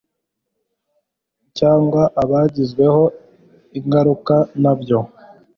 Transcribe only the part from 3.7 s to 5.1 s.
ingaruka nabyo